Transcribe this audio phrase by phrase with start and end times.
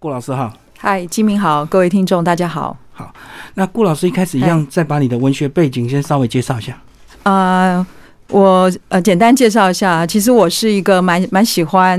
[0.00, 2.76] 顾老师好，嗨，金明好，各位听众大家好。
[2.92, 3.12] 好，
[3.54, 6.80] 那顾老师一开始一样，再把你的文学背景先稍微介绍一下。
[7.24, 7.84] 呃，
[8.28, 11.98] 我呃简单介绍一下，其实我是一个蛮蛮喜欢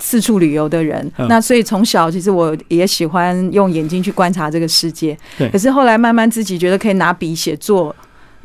[0.00, 1.08] 四处旅游的人。
[1.28, 5.16] 那所以从小其实我也喜欢用眼睛去观察这个世界。
[5.38, 5.48] 对。
[5.50, 7.94] 可是后来慢慢自己觉得可以拿笔写作。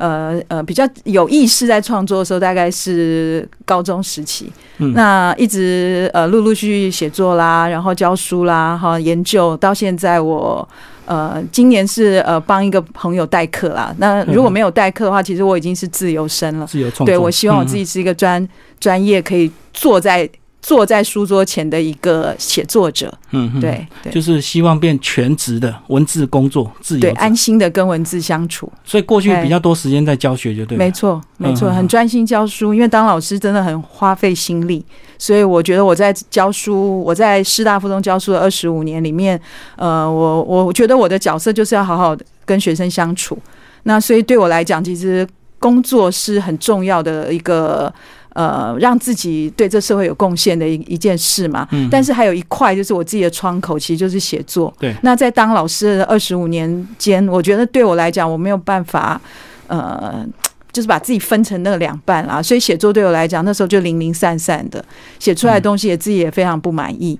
[0.02, 4.50] 呃呃，比较有意识在创作的时候，大概是高中时期。
[4.78, 10.68] 嗯，那一直呃陆陆续续写作啦，然后教书啦，哈，研究到现在，我
[11.06, 13.94] 呃今年是呃帮一个朋友代课啦。
[13.98, 16.66] 那如果没有代课的话，其实我已经是自由身了。
[16.66, 17.06] 自由创作。
[17.06, 18.48] 对我希望我自己是一个专
[18.80, 20.28] 专业，可以坐在。
[20.62, 28.70] 坐在书桌前的一个写作者，嗯，对，就是希望变全职的文字工作，自由，对，安心的跟文字相处。
[28.84, 34.84] 所以过去比较多时间在教学，就对，没错，没错，很专心教书，因为当老师真的很花费心力，
[35.18, 39.38] 所以我觉得我在教书，我在师大附中教书的二十五年里面，
[39.74, 43.36] 呃，我我觉得我的角色就是要好好跟学生相处。
[43.82, 45.26] 那所以对我来讲，其实
[45.58, 47.92] 工作是很重要的一个。
[48.34, 51.66] 呃，让自己对这社会有贡献的一一件事嘛。
[51.70, 51.88] 嗯。
[51.90, 54.72] 但是还有一块就是我自己的窗口，其实就是写作。
[54.78, 54.94] 对。
[55.02, 59.20] 那在当老师的二十五年间，我觉得对我来讲，我没有办法，
[59.66, 60.26] 呃，
[60.72, 62.42] 就是把自己分成那两半啦。
[62.42, 64.84] 所以写作对我来讲，那时候就零零散散的，
[65.18, 67.18] 写出来的东西也自己也非常不满意。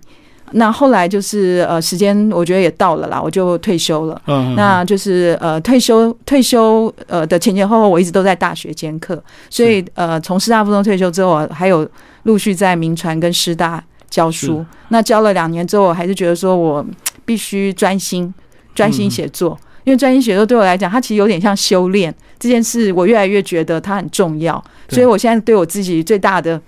[0.55, 4.21] 那后来就是呃，时间我觉得也到了啦，我就退休了。
[4.27, 11.89] 嗯，那就是呃，退休退休呃的前前后后，我一直都在大学兼课，所以呃，从师大附中退休之后，还有
[12.25, 14.65] 陆续在民传跟师大教书。
[14.89, 16.85] 那教了两年之后，我还是觉得说我
[17.25, 18.33] 必须专心
[18.75, 24.63] 专心写作，因为专心写作对我来讲，它其实有点像修炼这件事，我越来越觉得它很重要。
[24.89, 26.61] 所以我现在对我自己最大的。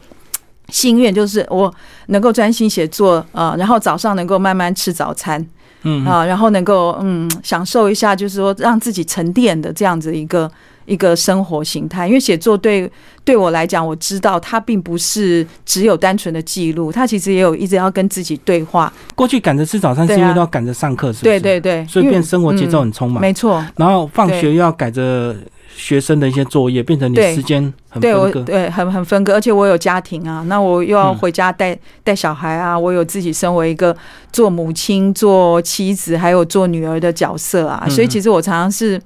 [0.69, 1.73] 心愿就是我
[2.07, 5.45] 能够专心写作啊，然后早上能够慢慢吃早餐，
[5.83, 10.51] 嗯啊，然后能够嗯享受一下，就是说让自己沉淀的这样子一个
[10.87, 12.09] 一个生活形态。
[12.09, 12.91] 因为写作对
[13.25, 18.93] 对我来讲，我知道它并不是只有单纯的记录，它其实也有一直要跟自己对话。
[19.15, 23.65] 过去赶着吃早餐是因为都要赶着上课，是对对对，所以变生活节奏很匆忙，没错。
[23.77, 25.37] 然后放学又要赶着。
[25.77, 33.95] 学生的一些作业变成你时间很分割，对，很很分割，而且我有家庭啊，那我又要回家带带小孩啊，我有自己身为一个
[34.33, 39.01] 做母亲、做妻子，还有做女儿的角色啊，所以其实我常常是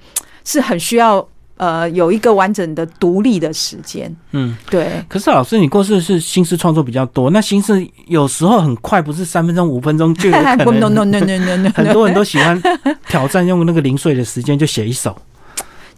[0.45, 5.03] 是很需要呃有一个完整的独立的时间，嗯，对。
[5.09, 10.41] 可是老师，你过去是心思创作比较多，那心思有时候很快，不是三分钟、五分钟就有可
[10.73, 12.61] 能， 很多人都喜欢
[13.09, 15.17] 挑战用那个零碎的时间就写一首。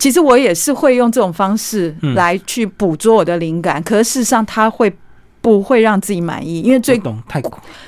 [0.01, 4.91] 其实我也是会用这种方式来去捕捉我的灵感，可是事实上他会
[5.43, 6.63] 不会让自己满意？
[6.63, 6.99] 因为最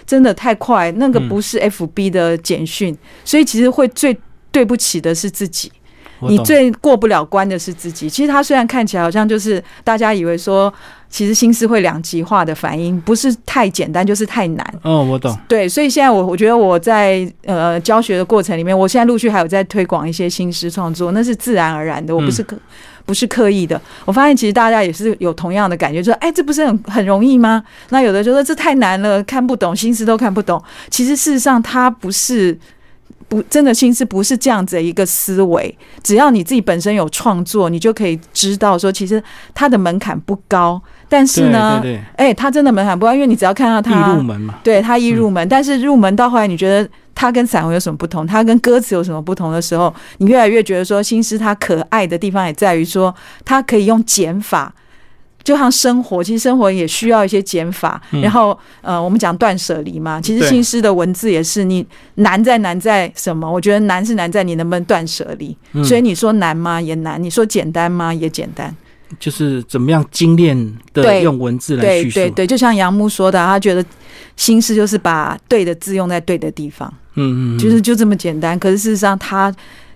[0.06, 4.16] 真的太快，那个不是 F B 的简讯，所以其实会最
[4.50, 5.72] 对不起的是自己。
[6.28, 8.08] 你最过不了关的是自己。
[8.08, 10.72] 其实他虽然看起来好像就是大家以为说，
[11.12, 14.74] 其实心思会两极化的反应，不是太简单，就是太难。
[14.82, 15.38] 哦，我懂。
[15.46, 22.56] 对，所以现在我我觉得我在呃教学的过程里面，我现在陆续还有在推广一些心思创作，那是自然而然的，我不是刻
[23.04, 23.78] 不是刻意的。
[24.06, 27.62] 我发现其实大家也是有同样的感觉，说哎，这不是很很容易吗？
[27.90, 30.62] 那有的就说这太难了，看不懂，心思都看不懂。
[30.88, 32.58] 其实事实上，它不是。
[33.28, 35.74] 不，真的心思不是这样子的一个思维。
[36.02, 39.22] 只要你自己本身有创作，你就可以知道说，其实
[39.54, 40.78] 它的门槛不高。
[41.12, 41.82] 但是呢，
[42.16, 44.54] 哎，他真的门槛不高，因为你只要看到他易入门嘛。
[44.64, 45.46] 对，他一入门。
[45.46, 48.26] 但是入门到后来，你觉得他跟散文有什么不同？
[48.26, 53.14] 他跟歌词有什么不同的时候，你越来越觉得说，心思它可爱的地方也在于说，
[53.44, 54.72] 它可以用减法。
[55.44, 58.00] 就像生活，其实生活也需要一些减法。
[58.22, 61.64] 然后，呃，我们讲断舍离嘛，其实新诗的文字也是。
[61.64, 61.84] 你
[62.14, 63.50] 难在难在什么？
[63.50, 65.54] 我觉得难是难在你能不能断舍离。
[65.84, 66.80] 所以你说难吗？
[66.80, 67.22] 也难。
[67.22, 68.14] 你说简单吗？
[68.14, 68.74] 也简单。
[69.18, 70.56] 就是怎么样精炼
[70.92, 72.14] 的用文字来叙述。
[72.14, 73.84] 对对对，就像杨牧说的，他觉得
[74.36, 76.92] 心思就是把对的字用在对的地方。
[77.14, 78.58] 嗯嗯，就是就这么简单。
[78.58, 79.54] 可是事实上，他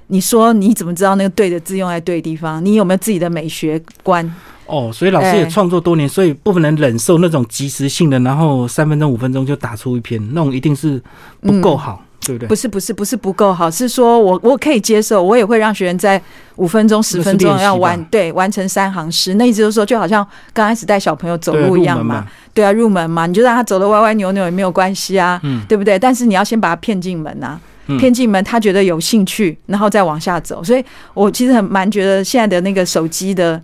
[0.08, 2.64] 你说你怎么知道那个对的字用在对的地方？
[2.64, 4.34] 你有没有自己的美学观？
[4.66, 11.00] 哦，所以老师也创作多年，所以不能忍受那种即时性的，然后三分钟、五分钟就打出一篇，那种一定是
[11.40, 12.48] 不够好，对不对？
[12.48, 16.20] 不是，不是，不是不够好，是说我我可以接受，我也会让学员在
[16.56, 19.34] 五分钟、十分钟要完对完成三行诗。
[19.34, 25.98] 那意思就是说，就好像刚开始带小朋友走路一样嘛，对啊，入门嘛，你就让他走的歪歪扭扭也没有关系啊，对不对？
[25.98, 27.60] 但是你要先把他骗进门啊，
[27.98, 30.64] 骗进门，他觉得有兴趣，然后再往下走。
[30.64, 30.84] 所以
[31.14, 33.62] 我其实很蛮觉得现在的那个手机的。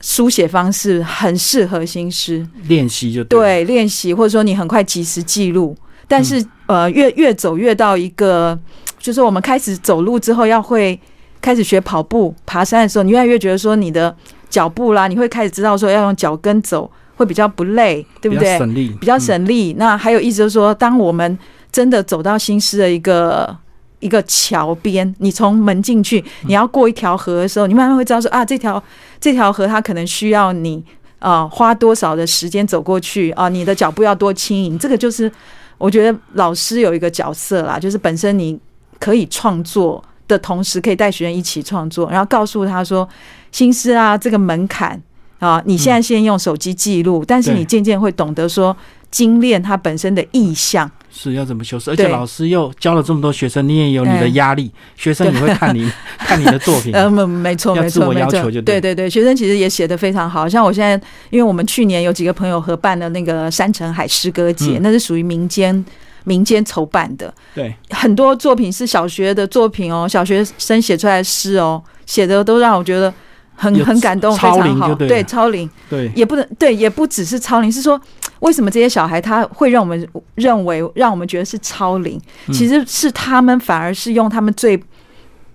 [0.00, 5.76] 书写方式很适合新诗练习，就对练习，或者说你很快及时记录，
[6.08, 8.58] 但是呃，越越走越到一个，
[8.98, 10.98] 就是我们开始走路之后，要会
[11.40, 14.14] 开始学跑步、爬山的时候，你越来越觉得说你的
[14.50, 18.58] 脚步啦，你会开始知道说要用脚跟走会比较不累，对不对？
[18.58, 19.74] 省力，比较省力。
[19.78, 21.38] 那还有意思就是说，当我们
[21.70, 23.56] 真的走到新师的一个
[24.00, 28.82] 一个桥边，你从门进去，你要过一条河的时候，你慢慢会知道说啊，这条
[29.20, 30.82] 这条河它可能需要你
[31.18, 34.78] 啊花多少的时间走过去啊，你的脚步要多轻盈。
[34.78, 35.30] 这个就是
[35.78, 38.58] 我觉得老师有一个角色啦，就是本身你
[38.98, 43.08] 可以创作的同时，可以带学生一起创作，然后告诉他说，
[43.52, 45.00] 新师啊，这个门槛
[45.38, 48.76] 啊，你现在先用手机记录，但是你渐渐会懂得说
[49.10, 50.90] 精炼它本身的意象。
[51.10, 51.90] 是要怎么修饰？
[51.90, 56.94] 而且老师又教了这么多学生，你也有你的压力，学生也会看你 看你的作品。
[56.94, 58.48] 嗯，没错，没错，没错。
[58.62, 60.48] 对对对，学生其实也写的非常好。
[60.48, 60.94] 像我现在，
[61.30, 65.84] 因为我们去年有几个朋友合办的那个山城海诗歌节，那是属于民间
[66.24, 67.32] 民间筹办的。
[67.54, 73.12] 对，很多作品是小学的作品哦，小学生写出来的诗哦，写的都让我觉得。
[73.60, 74.94] 很很感动，非常好。
[74.94, 78.00] 对，超龄，对，也不能对，也不只是超龄，是说
[78.40, 82.20] 为什么这些小孩他会让我们认为，让我们觉得是超龄？
[82.52, 84.80] 其实是他们反而是用他们最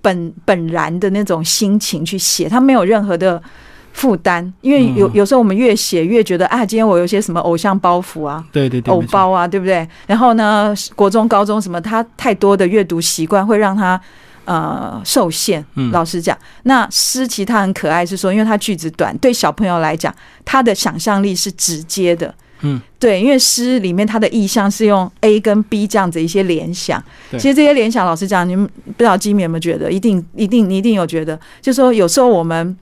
[0.02, 3.42] 本本然的那种心情去写，他没有任何的
[3.94, 4.54] 负担。
[4.62, 9.88] 因为有有时候我们越写越觉得啊，今天我有些什么偶像包袱啊，对对对，偶包啊，对不对？
[10.08, 14.00] 然后呢，国中、高中什么，他太多的阅读习惯会让他。
[14.46, 15.66] 呃，受限。
[15.94, 20.14] 老实讲，那诗其实他很可爱，是说，因为它句子短，对小朋友来讲，
[20.44, 22.36] 他的想象力是直接的。
[22.63, 27.01] 嗯，对，因为诗里面它的意象是用 A 跟 B 这样子一些联想。
[27.31, 32.75] 其实这些联想，老实讲，你们不知道金米有没有觉得，一定一定你一定有觉得，就是说有时候我们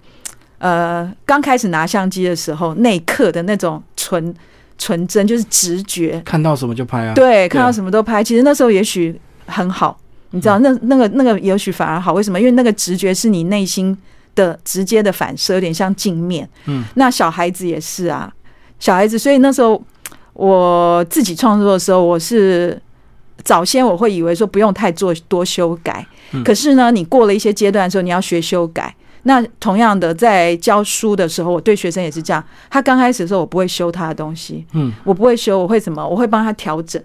[0.59, 4.33] 呃刚开始拿相机的时候，那一刻的那种纯
[4.77, 7.13] 纯真，就是直觉，看到什么就拍啊。
[7.13, 8.23] 对，看到什么都拍。
[8.23, 9.99] 其实那时候也许很好。
[10.33, 12.39] 你知道那那个那个也许反而好，为什么？
[12.39, 13.97] 因为那个直觉是你内心
[14.33, 16.47] 的直接的反射，有点像镜面。
[16.67, 18.31] 嗯，那小孩子也是啊，
[18.81, 19.17] 小孩子。
[19.17, 19.81] 所以那时候
[20.33, 22.77] 我自己创作的时候，我是
[23.43, 26.05] 早先我会以为说不用太做多修改。
[26.43, 28.93] 可是呢，你过了一些阶段的时候，你要学修改。
[29.23, 32.43] 那同样的，在教书的时候，我对学生也是这样。
[32.69, 34.65] 他刚开始的时候，我不会修他的东西。
[34.73, 36.05] 嗯，我不会修，我会什么？
[36.05, 37.01] 我会帮他调整。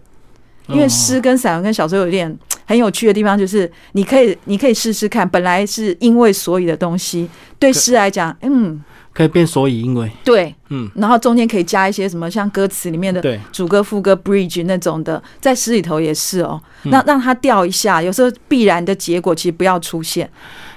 [0.68, 5.28] 因为诗跟散文跟小说有点很有趣的地方，就是你可以你可以试试看。
[5.28, 7.28] 本来是因为所以的东西，
[7.58, 8.82] 对诗来讲，嗯，
[9.16, 16.60] 可以变所以因为对，嗯，然后中间可以加一些什么，像歌词里面的主歌副歌 bridge 那种的，在诗里头也是哦。
[16.82, 20.28] 那让它调一下，有时候必然的结果其实不要出现。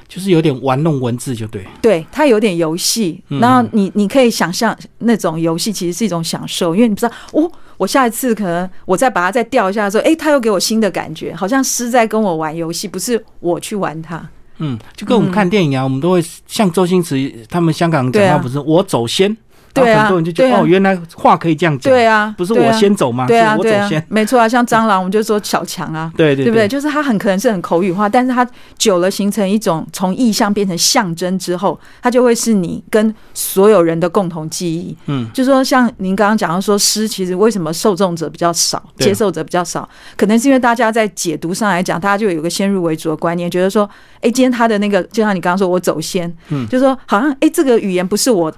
[0.07, 1.63] 就是有点玩弄文字，就对。
[1.81, 3.21] 对，它有点游戏。
[3.27, 14.27] 然后你你可以想象那种游戏其实是一种享受，因为你不知道，哦，我下一次可能我再把它再调一下的时候，哎，它又给我新的感觉，好像诗在跟我玩游戏，不是我去玩它。
[14.59, 19.35] 嗯，就跟我们看电影啊，我们都会像周星驰他们香港讲话，不是我走先。
[19.73, 21.91] 对啊，很多人就觉得哦，原来话可以这样讲。
[21.91, 23.25] 对啊，不是我先走吗？
[23.27, 24.03] 对啊，我走先。
[24.09, 26.67] 没错啊，像蟑螂，我们就说小强啊， 对对，对不对？
[26.67, 34.95] 就是他很可能是很口语化，但是他久了形成一种从意象变成象征之后，它就会是你跟所有人的共同记忆。
[35.05, 39.87] 嗯，就说像您刚刚讲到说诗，其实为什么受众者比较少，接受者比较少，
[40.17, 43.89] 可能是因为大家在解读上来讲，大家就有个先入为主的观念，觉得说，
[44.21, 48.51] 哎，今天他的那个，就像你刚刚说，我走先，嗯，就说好像哎，这个语言不是我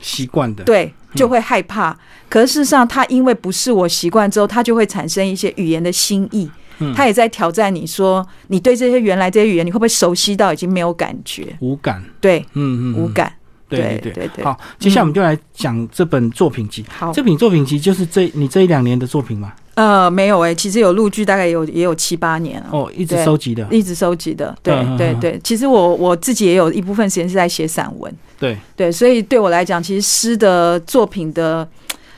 [0.00, 0.92] 习惯的，对。
[1.14, 1.96] 就会害怕，
[2.28, 6.48] 可是事实上，他因为不是我习惯之后，他就会产生一些语言的新意。
[6.80, 11.56] 嗯，他也在挑战你说，你对这些原来这些语言，你会不会熟悉到已经没有感觉？
[11.60, 12.04] 无感。
[12.20, 13.32] 对，嗯嗯，无感。
[13.70, 14.44] 对对对对。
[14.44, 16.84] 好，接下来我们就来讲这本作品集。
[16.90, 19.54] 好，这本作品集就是这你这一两年的作品吗？
[19.78, 22.68] 呃，没有哎，其实有录剧，大概有也有七八年了。
[22.72, 24.52] 哦，一直收集的，一直收集的。
[24.60, 28.12] 对对对，其实我我自己也有一部分时间是在写散文。
[28.40, 31.68] 对对，所以对我来讲，其实诗的作品的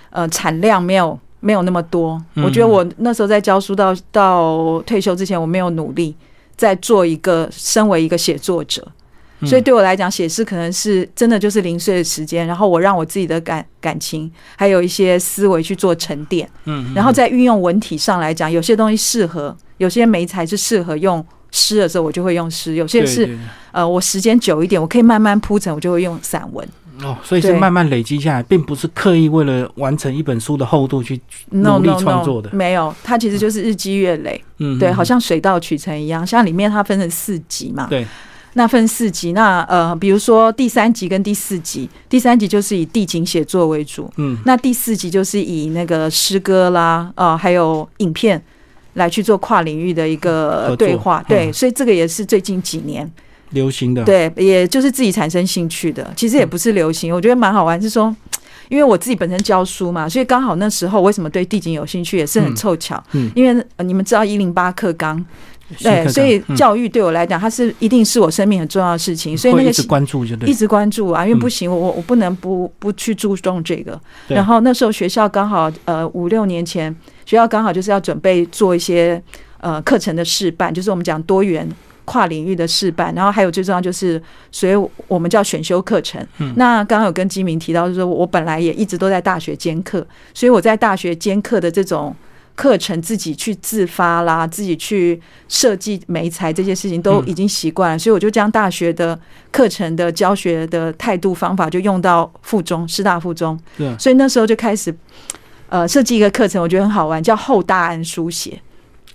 [0.09, 2.19] 呃产量没有没有那么多。
[2.37, 6.17] 我觉得我那时候在教书到到退休之前，我没有努力
[6.57, 8.89] 在做一个身为一个写作者。
[9.47, 16.49] 所以对我来讲，写诗可能是真的就是零碎的时间，然后我让我自己的感感情还有一些思维去做沉淀。
[16.65, 21.25] 嗯，然后在运用文体上来讲，有些东西适合，有些媒材是适合用。
[21.53, 23.37] 诗的时候，我就会用诗；有些是，
[23.73, 26.65] 呃，我时间久一点，我可以慢慢铺陈，我就会用散文。
[27.03, 31.21] 哦，所以是慢慢累积下来，并不是刻意为了完成一本书的厚度去
[31.51, 32.49] 努力创作的。
[32.53, 34.41] 没有，它其实就是日积月累。
[34.59, 36.25] 嗯，对，好像水到渠成一样。
[36.25, 37.89] 像里面它分成四集嘛。
[37.91, 38.07] 对。
[38.55, 44.11] 那分四集，那呃，比如说第三集跟第四集，第三集就是以地景写作为主。
[44.17, 44.37] 嗯。
[44.45, 48.43] 那第四集就是以那个诗歌啦，啊，还有影片。
[48.95, 51.25] 来去做跨领域的一个对话。
[51.29, 53.09] 对，所以这个也是最近几年
[53.51, 54.03] 流行的。
[54.03, 56.13] 对，也就是自己产生兴趣的。
[56.17, 58.15] 其实也不是流行，我觉得蛮好玩，是说。
[58.69, 63.03] 因为我自己本身教书嘛，所以刚好那时候为什么对地景有兴趣也是很凑巧。
[63.13, 65.25] 嗯，因为你们知道一零八课纲，
[65.79, 69.37] 对，所以教育对我来讲，它是一定是我生命很重要的事情。
[69.37, 74.01] 所以那个一直关注就对，一直关注啊，因为不行，我我我不能不不去注重这个。
[74.29, 79.23] 然后那时候学校刚好呃五六年前，学校刚好就是要准备做一些
[79.61, 81.69] 呃课程的示范，就是我们讲多元。
[82.07, 84.73] 跨领域的示范，然后还有最重要就是，所以
[85.07, 86.21] 我们叫选修课程。
[86.57, 92.13] 那刚刚有跟基明提到，就是说我本来也一直都在大学兼课，所以我在大学兼课的这种
[92.55, 99.19] 课程，自己去自发啦，自己去设计媒材这些事情都已经习惯了，所以我就将大学的
[99.51, 103.59] 课程的教学的态度方法就用到附中师大附中。
[103.79, 104.95] 对，所以那时候就开始
[105.69, 108.61] 呃设计一个课程，我觉得很好玩，叫后大安书写。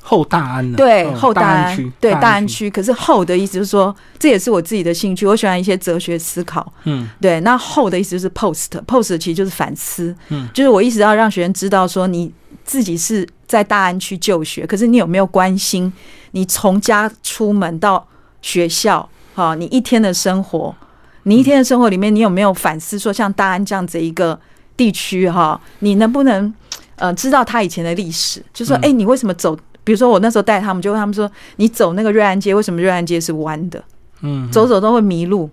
[0.08, 0.77] 后大安呢？
[0.77, 2.70] 对，后大安区，对大安区。
[2.70, 5.25] 可是后的意思就是说，这也是我自己的兴趣。
[5.25, 6.72] 我喜欢一些哲学思考。
[6.84, 7.39] 嗯，对。
[7.39, 10.15] 那后的意思就是 post，post 其实就是反思。
[10.30, 12.32] 嗯，就是我一直要让学生知道，说你
[12.65, 15.91] 自己是在大安区就学，可是你有没有关心
[16.31, 18.05] 你从家出门到
[18.41, 20.75] 学校，哈，你一天的生活，
[21.24, 24.38] 你一天的生活里面，你有没有反思说，像大安这样子一个
[24.75, 26.53] 地区，哈，你能不能
[26.98, 28.43] 呃知道他以前的历史？
[28.53, 29.57] 就说，哎，你为什么走？
[29.84, 33.84] 比如说我那时候带他们，就问他们说：“你走那个瑞安街，为什么瑞安街是弯的？
[34.22, 35.48] 嗯，走走都会迷路。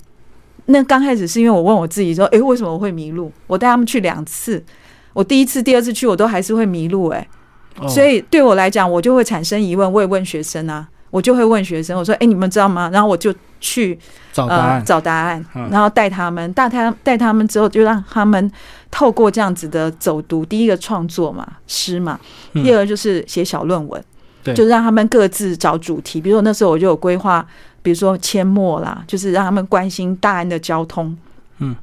[0.67, 3.31] 那刚开始是因为我问我自己说：，哎，为什么我会迷路？
[3.47, 4.65] 我带他们去两次，
[5.13, 7.09] 我第一次、第二次去，我都还是会迷路。
[7.09, 7.29] 哎，
[7.89, 9.93] 所以对我来讲，我就会产生疑问。
[9.93, 12.91] 我也问学生啊，我就会问学生，我说：，哎，你们知道吗？
[12.93, 13.99] 然后我就去
[14.33, 18.51] 找答案，找答案，然后带他们，带他带他们之后，就让他们
[18.91, 22.19] 透过这样子的走读，第一个创作嘛，诗嘛，
[22.53, 24.03] 第二个就是写小论文。”
[24.57, 27.47] 就让他们各自找主题，比如说那时候我就有规划，
[27.81, 31.17] 比如说阡陌啦，就是让他们关心大安的交通，
[31.63, 31.75] 嗯，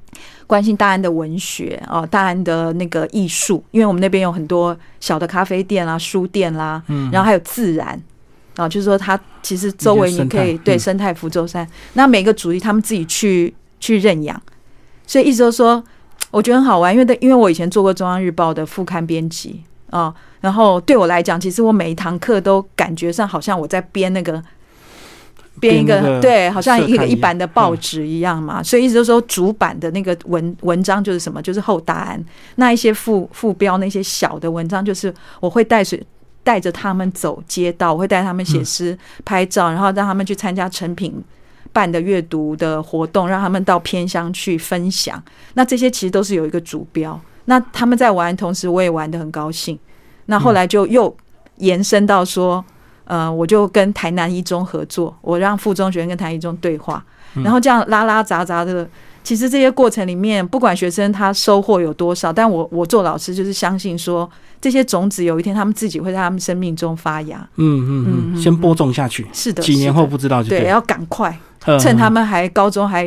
[0.46, 8.00] 关心大安的文学哦，大安的那个艺术，因为我们那边有很多小的咖啡店啦、书店啦，嗯，然后还有自然
[8.56, 14.40] 啊，就是说它其实周围你可以对生态福州山，那每个主义他们自己去去认养，
[15.08, 15.84] 所以意思就是说，
[16.32, 20.14] 我觉得很好玩，因为因为我以前做过中央日报的副刊编辑啊。
[20.42, 24.42] 然后对我来讲，其实我每一堂课都感觉上好像我在编那个
[25.60, 28.64] 编一个对，好像一个一版的报纸一样嘛。
[28.64, 32.24] 所以一直都说主版的那个文文章就是什么，就是后答案。
[32.56, 36.02] 那一些副副标那些小的文章，就是我会带水
[36.44, 41.24] 带着他们走街道，我会带他们写诗、拍照，然后让他们去参加成品
[41.72, 45.22] 办的阅读的活动，让他们到偏乡去分享。
[45.54, 47.20] 那这些其实都是有一个主标。
[47.46, 49.78] 那他们在玩同时，我也玩的很高兴。
[50.28, 51.16] 那后来就又
[51.58, 52.64] 延伸到说，
[53.10, 57.04] 呃，我就跟台南一中合作，我让附中学生跟台南一中对话，
[57.44, 58.88] 然后这样拉拉杂杂的，
[59.24, 64.30] 其实这些过程里面，不管学生他收获有多少，但我我做老师就是相信说，
[64.62, 67.38] 这些种子有一天他们自己会在他们生命中发芽。
[67.56, 71.36] 嗯嗯嗯，先播种下去，是的，几年后不知道就对，要赶快，
[71.80, 73.06] 趁他们还高中还，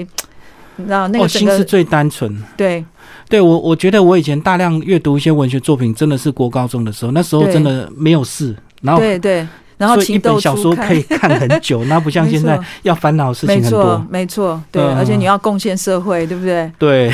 [0.76, 2.85] 你知道那个心是最单纯，对。
[3.28, 9.47] 对我，我觉得我以前大量阅读一些文学作品，真的是国高中的时候，那时候真的没有事，然后对对，
[9.83, 16.71] 然后一本小说可以看很久， 那不像现在要烦恼事情很多，没错，对，而且你要贡献社会，对不对？
[16.79, 17.11] 对，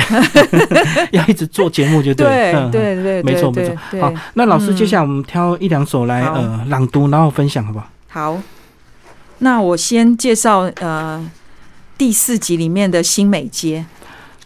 [1.11, 3.75] 要一直做节目就对，对对，没错没错。
[3.99, 7.87] 好，那老师，接下来我们挑一两首来呃朗读，然后分享，好不好？
[8.09, 8.37] 好，
[9.39, 11.27] 那我先介绍呃
[11.97, 13.83] 第四集里面的新美街。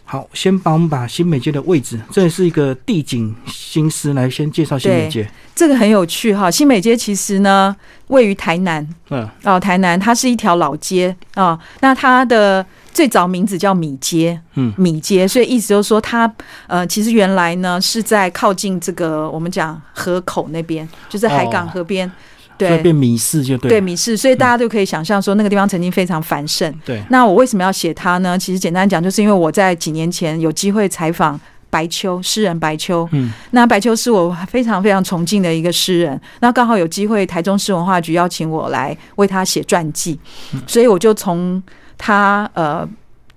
[0.06, 5.28] 好，先帮我们把新美街的位置，这也是一个地景新思，来先介绍新美街。
[5.54, 7.74] 这个很有趣哈，新美街其实呢
[8.08, 16.30] 位于台南，嗯，哦，台南它是一条老街啊，那它的最早名字叫米街，嗯，米街，所以意思就是说它
[16.66, 22.10] 呃，其实原来呢是在靠近这个我们讲河口那边，就是海港河边。
[22.56, 26.72] 对，变米市就对，对米市，所以大家都可以想象说那个地方曾经非常繁盛。
[26.84, 28.38] 对，那我为什么要写它呢？
[28.38, 40.18] 其实简单讲，就是因为我在几年前有机会采访白秋诗人白秋，嗯，那白秋是我非常非常崇敬的一个诗人，那刚好有机会台中市文化局邀请我来为他写传记，
[40.66, 41.60] 所以我就从
[41.98, 42.88] 他呃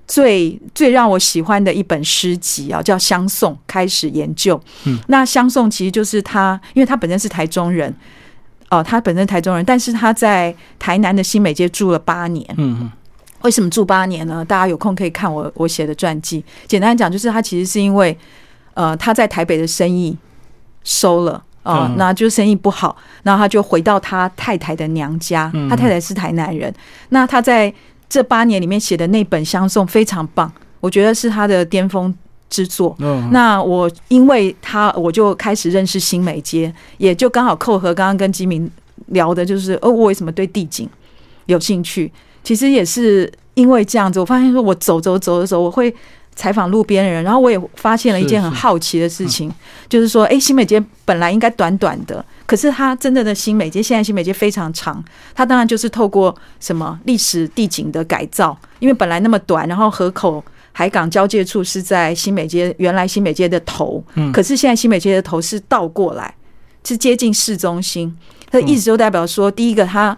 [0.07, 4.62] 最最让我喜欢的一本诗集啊，叫《相送》开始研究。
[4.86, 7.91] 嗯，那《相送》其实就是他，因为他本身是台中人。
[8.69, 12.45] 哦，他本身台中人，但是他在台南的新美街住了八年。
[12.57, 12.91] 嗯嗯，
[13.41, 14.43] 为什么住八年呢？
[14.43, 16.43] 大家有空可以看我我写的传记。
[16.67, 18.17] 简单讲，就是他其实是因为，
[18.74, 20.17] 呃，他在台北的生意
[20.83, 21.43] 收了。
[21.63, 26.74] 啊，那就生意不好，然后他就回到他太太的娘家，他太太是台南人，
[27.09, 27.74] 那他在
[28.07, 32.15] 这八年里面写的那本相送非常棒，我觉得是他的巅峰
[32.50, 32.96] 之作。
[33.32, 38.70] 那我因为他，我就开始认识新美街，也就刚好扣合刚刚跟吉明
[39.08, 40.89] 聊的，就是哦，我为什么对地景
[41.46, 42.12] 有兴趣？
[42.44, 45.94] 其实也是因为这样子，我发现说我走走走的时候，我会。
[46.38, 49.51] 采访路边的人，然后我也发现了一件很好奇的事情，
[49.89, 55.04] 就是说，哎，新美街本来应该短短的，可是它真正的新美街，现在新美街非常长。
[55.34, 60.44] 它当然就是透过什么历史地景的改造，因为本来那么短，然后河口
[60.77, 66.31] 海港交界处是在新美街原来新美街的头，嗯，可是现在新美街的头是倒过来，
[66.84, 68.15] 是接近市中心。
[68.51, 70.15] 它意思就代表说，第一个，它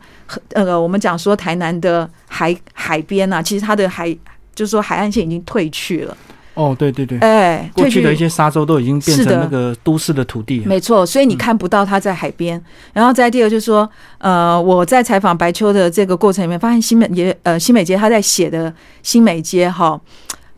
[0.52, 4.14] 呃，我们讲说台南的海海边啊，其实它的海。
[4.56, 6.18] 就是说，海岸线已经退去了。
[6.54, 10.60] 哦，对对对，哎，过去的一些沙洲都已经变成那个都市的土地。
[10.66, 12.62] 没错，所以你看不到它在海边。
[12.92, 19.98] 然后再第二就是说，呃，我在采访白秋的这个过程里面，发现新美街，呃，新美街他在写的新美街哈，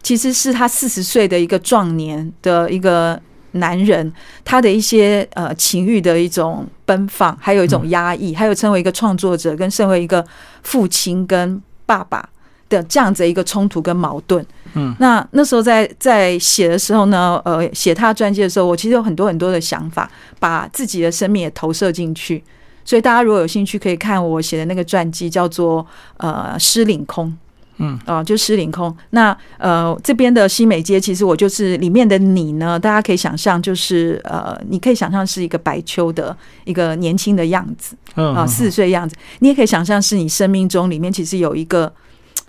[0.01, 3.19] 其实是他四十岁的一个壮年的一个
[3.51, 4.11] 男人，
[4.43, 10.25] 他的一些呃情欲的一种奔放，还有一种压抑，还有成为一个创作者，跟身为一个
[10.63, 12.27] 父亲跟爸爸。
[12.71, 14.41] 的这样子一个冲突跟矛盾，
[14.75, 22.41] 嗯，那那时候在在写的时候呢，呃，写他传记的时候，我其实有很多很多的想法，把自己的生命也投射进去。
[22.85, 27.27] 所以大家如果有兴趣，可以看我写的那个传记，叫做呃《失领空》，
[27.81, 28.89] 嗯，啊，就《失灵空》。
[29.09, 36.35] 那呃这边的西美街，其实我就是里面的你呢，大家可以想象，就是呃，你可以想象是一个白秋的
[36.65, 39.15] 一个年轻的样子，啊，四十岁样子。
[39.39, 41.91] 你也可以想象是你生命中里面其实有一个。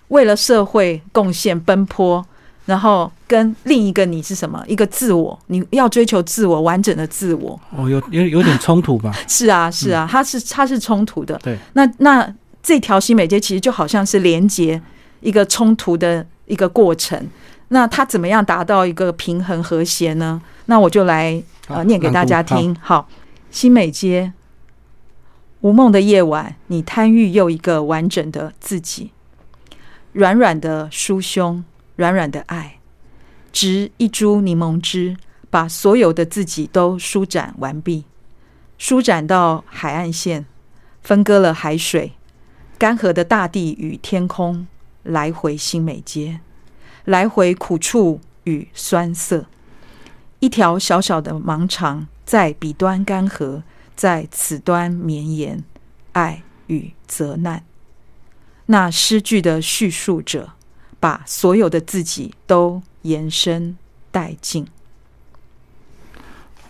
[0.09, 2.23] 为了社会贡献奔波，
[2.67, 4.63] 然后跟另一个你是什么？
[4.69, 7.59] 一个自我，你要追求自我完整的自我。
[7.75, 9.11] 哦，有有有点冲突吧？
[9.27, 11.41] 是啊，是啊，它是它是冲突的。
[11.43, 12.31] 对，那那
[12.63, 14.79] 这条新美街其实就好像是连接
[15.23, 17.27] 一个冲突的一个过程。
[17.69, 20.43] 那它怎么样达到一个平衡和谐呢？
[20.67, 22.77] 那我就来呃念给大家听。
[22.83, 23.09] 好，
[23.51, 24.35] 新美街，
[25.63, 29.11] 无梦的夜晚，你贪欲又一个完整的自己。
[30.13, 31.65] 软软的酥胸，
[31.97, 32.79] 软软的爱，
[33.51, 35.17] 植一株柠檬汁，
[35.49, 38.05] 把所有的自己都舒展完毕，
[38.77, 40.45] 舒展到海岸线，
[41.03, 42.13] 分割了海水、
[42.77, 44.67] 干涸的大地与天空，
[45.03, 46.41] 来回新美街，
[47.05, 49.47] 来回苦处与酸涩，
[50.41, 53.63] 一条小小的盲肠，在彼端干涸，
[53.95, 55.65] 在此端绵延，
[56.13, 57.65] 爱与责难。
[58.67, 60.51] 那诗句的叙述者，
[61.01, 63.77] 把所有的自己都延伸
[64.13, 64.67] 殆尽。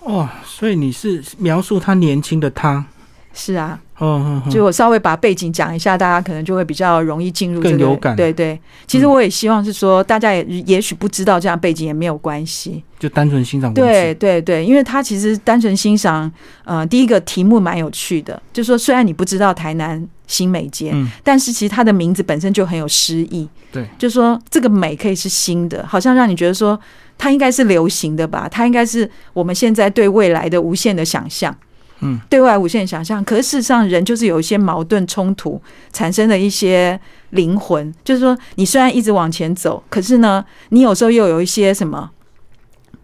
[0.01, 2.87] 哇，所以你是描述他年轻的他？
[3.33, 3.79] 是啊。
[4.05, 8.17] 嗯，就我稍微把背景讲一下，大家可能就会比较容易进入更有感。
[8.17, 13.73] 对对，其实我也希望是说，大家也也许不知道这样背景也没有关系，就单纯欣赏。
[13.73, 16.29] 对对对，因为他其实单纯欣赏，
[16.65, 20.93] 呃，第一个题目蛮有趣的，就是说虽然你不知道台南新美街，
[21.23, 23.49] 但是其实它的名字本身就很有诗意。
[23.71, 26.77] 对，就是说这个美可以是新的，好像让你觉得说
[27.17, 31.57] 它应该是流行的吧，它应该是我们现在对未来的无限的想象。
[32.05, 35.61] 嗯，对外无限想象，可是事实上，人就是有一些矛盾冲突
[35.93, 36.99] 产生的一些
[37.31, 42.11] 灵魂，就是说，你虽然一直往前走，可是呢，你有时候又有一些什么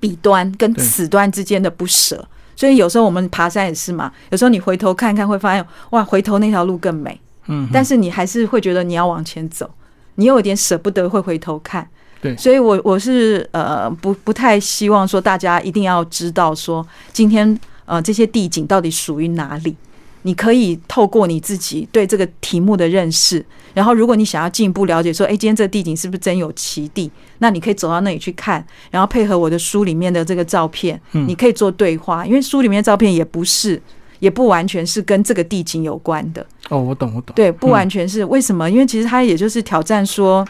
[0.01, 9.71] 彼端跟此端之间的不舍，所以有时候我们爬山也是嘛，有时候你回头看看，会发现哇，回头那条路更美，嗯，但是你还是会觉得你要往前走，
[10.17, 11.89] 你有点舍不得会回头看，
[12.21, 17.57] 对，所以我我是呃不不太希望说大家一定要知道说今天。
[17.89, 19.75] 呃，这些地景到底属于哪里？
[20.23, 27.11] 你可以透过你自己对这个题目的认识，然后如果你想要进一步了解，说，哎，今天这个地景是不是真有其地？
[27.39, 33.81] 那你可以走到那里去看，然后配合我的书里面的这个照片，你可以做对话，因为书里面的照片也不是，
[34.19, 36.45] 也不完全是跟这个地景有关的。
[36.69, 37.33] 哦，我懂，我懂。
[37.35, 38.69] 对，不完全是为什么？
[38.69, 40.47] 因为其实它也就是挑战说，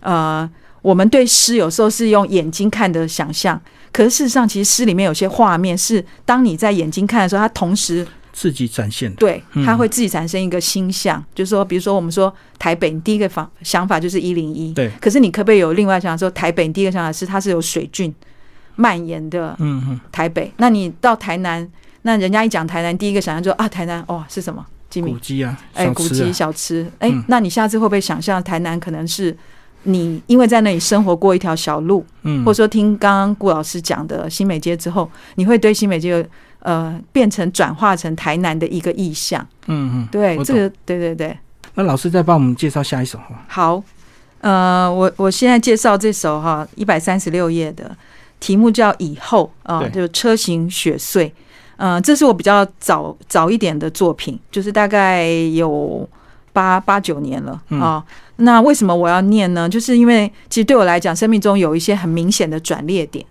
[0.00, 0.48] 呃，
[0.80, 3.60] 我们对诗有时候是用眼睛看的想象。
[3.92, 9.12] 可是事实上，其实诗里面有些画面是当你在眼睛看的时候，它同时自己展现。
[9.14, 14.72] 对，它会自己产生一个心象，就是说，比如说我们说台北，你第一个方想法就是一零一。
[14.72, 14.90] 对。
[15.00, 18.14] 可是你可不可以有另外想法说，台北你第一个想法是它是有水郡
[18.76, 19.56] 蔓延的？
[19.58, 20.00] 嗯嗯。
[20.12, 21.68] 台北，那你到台南，
[22.02, 24.64] 那人家一讲台南，第一个想象就啊，台南哦是什么？
[25.02, 26.90] 古迹啊，哎，古迹小吃。
[26.98, 29.36] 哎，那你下次会不会想象台南可能是？
[29.84, 36.28] 你因为在那里生活过一条小路，嗯，或者说听刚刚顾老师讲的新美街之后，你会对新美街
[36.60, 39.46] 呃变成转化成台南的一个意象。
[39.66, 41.36] 嗯嗯，对，我这个对对对。
[41.74, 43.44] 那老师再帮我们介绍下一首哈。
[43.46, 43.82] 好，
[44.40, 47.96] 呃，我我现在介绍这首哈一百三十六页的
[48.40, 51.32] 题目叫《以后》啊，对就车行雪碎。
[51.80, 56.08] 嗯、这是我比较早早一点的作品，就是大概有
[56.58, 58.04] 八八九年了嗯啊。
[58.36, 59.68] 那为什么我要念呢？
[59.68, 63.24] 就是因为其实对我来讲，生命中有一些很明显的转捩点，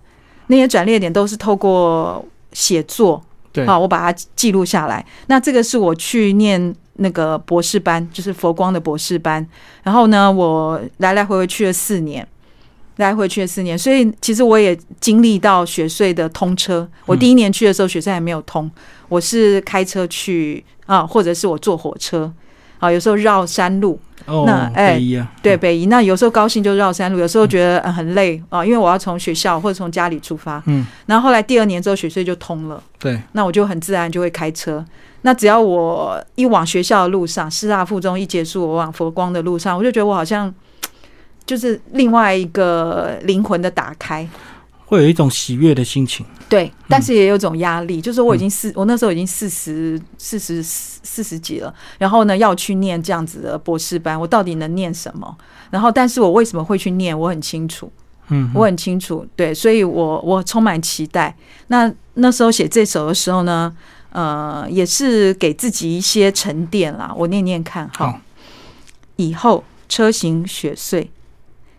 [0.47, 5.05] 那些转捩点都是透过写作对，啊，我把它记录下来。
[5.27, 9.45] 那这个是我去念那个博士班，就是佛光的博士班。
[9.83, 12.27] 然后呢，我来来回回去了四年，
[12.97, 16.87] 来回去了四年，所以其实我也经历到雪隧的通车。
[17.05, 18.69] 我第一年去的时候，雪隧还没有通，
[19.07, 22.31] 我是开车去啊，或者是我坐火车
[22.79, 23.99] 啊，有时候绕山路。
[24.25, 30.61] 哦，那哎北一啊，对北移，那有时候高兴就绕山路，有时候觉得呃很累啊，因为我要从学校或者从家里出发。
[30.65, 32.83] 嗯，然后后来第二年之后，雪隧就通了。
[32.99, 34.83] 对，那我就很自然就会开车。
[35.21, 40.53] 那只要我一往学校的路上，师大附中一结束，我往佛光的路上，我就觉得我好像
[41.45, 44.27] 就是另外一个灵魂的打开。
[44.87, 46.25] 会有一种喜悦的心情。
[46.49, 55.37] 对，但是也有种压力，就是我已经四，我那时候已经四十四十四十几了，然后呢要去念这样子的博士班，我到底能念什么？
[55.69, 57.91] 然后，但是我为什么会去念，我很清楚。
[58.29, 61.33] 嗯，我很清楚，对，所以我我充满期待。
[61.67, 63.73] 那那时候写这首的时候呢，
[64.11, 67.13] 呃，也是给自己一些沉淀啦。
[67.15, 68.21] 我念念看，哈好，
[69.15, 71.09] 以后车行雪碎，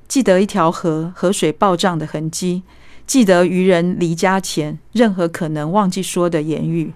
[0.07, 2.63] 记得一条河河水暴涨的痕迹，
[3.09, 6.93] 记得渔人离家前任何可能忘记说的言语，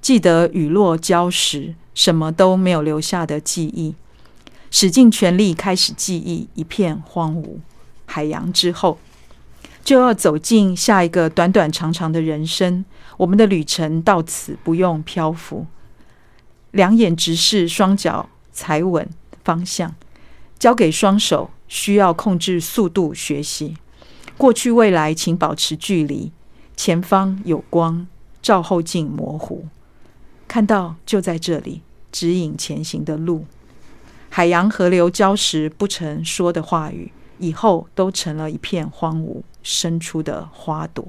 [0.00, 3.96] 记得雨落礁石，什么都没有留下的记忆，
[4.70, 7.56] 使尽全力开始记忆一片荒芜。
[8.04, 9.00] 海洋之后，
[9.84, 12.84] 就要走进下一个短短长长的人生。
[13.16, 15.66] 我们的旅程到此不用漂浮，
[16.70, 19.08] 两眼直视，双脚踩稳
[19.42, 19.96] 方向，
[20.60, 23.76] 交给双手，需要控制速度学习。
[24.36, 26.30] 过去未来，请保持距离。
[26.76, 28.06] 前方有光，
[28.42, 29.66] 照后镜模糊，
[30.46, 31.80] 看到就在这里，
[32.12, 33.46] 指引前行的路。
[34.28, 41.08] 海洋、河流、礁石不曾说的话语，以后都成了一片荒芜，生出的花朵。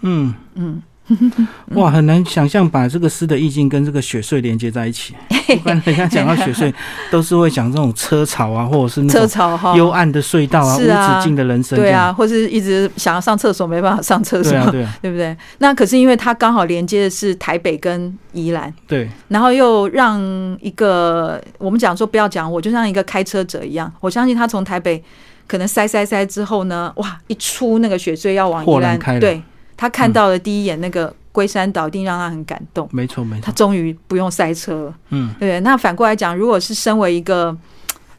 [0.00, 0.82] 嗯嗯，
[1.76, 5.14] 哇，很难想象把这个诗的意境跟这个雪穗连接在一起。
[5.48, 6.74] 一般人家讲到雪穗，
[7.10, 11.78] 都是会讲这种车潮啊，或者是那车种潮哈，幽暗的隧道啊，无止境的人生。
[11.78, 15.36] 对啊，，或是一直想要上厕所没办法上厕所，对啊，对啊，对不对？
[15.58, 20.20] 那可是因为它刚好连接的是台北跟宜兰，对，然后又让
[20.60, 25.00] 一个我们讲说不要讲我，就像一个开车者一样，我相信他从台北
[25.46, 29.40] 可能塞塞塞之后呢，哇，一出那个雪穗要往宜兰开，对
[29.76, 32.88] 他看到了第一眼那个龟山岛，一定让他很感动。
[32.92, 33.44] 没错没错。
[33.44, 35.60] 他终于不用塞车了，嗯，对。
[35.60, 37.56] 那反过来讲，如果是身为一个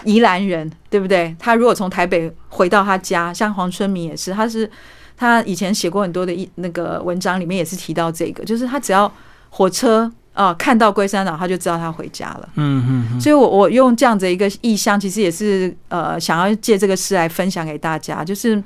[0.03, 1.35] 宜兰人，对不对？
[1.39, 4.69] 他如果从台北回到他家，像黄春明也是，他是
[5.17, 9.11] 他以前写过很多的一那个文章，里面也是提到这个，就是他只要
[9.49, 12.47] 火车啊、看到龟山岛，他就知道他回家了。
[12.57, 18.61] 嗯嗯嗯，所以我，我用这样子一个意象，其实也是呃，想要借这个诗来分享给大家，就是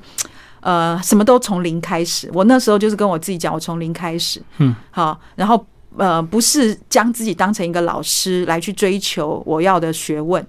[0.62, 2.30] 呃，什么都从零开始。
[2.32, 5.66] 我那时候就是跟我自己讲，我从零开始，嗯，好，然后
[5.98, 10.42] 呃，不是将自己当成一个老师来去追求我要的学问，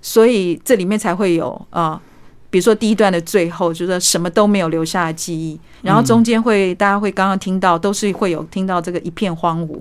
[0.00, 1.92] 所以这里面才会有啊。
[1.92, 2.00] 呃
[2.50, 9.78] 比如说第一段的最后，就是什么都没有留下的记忆，然后中间会、大家会刚刚听到，都是会有听到这个一片荒芜，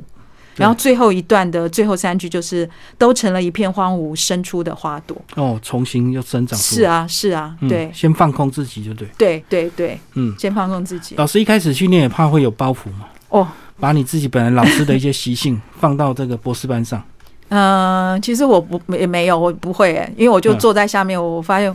[0.58, 5.16] 然后最后一段的最后三句就是都成了一片荒芜，生出的花朵。
[5.36, 6.58] 哦，重新又生长。
[6.58, 9.08] 是啊，是啊，嗯对先放空自己就对。
[9.18, 11.16] 对对对，嗯，先放空自己。
[11.16, 13.48] 老师一开始训练也怕会有包袱嘛，哦，
[13.80, 17.02] 把你自己本来老师的一些习性 放到这个博士班上。
[17.50, 21.74] 嗯、其实我不也没有，我不会哎，因为我就嗯坐在下面，我发现，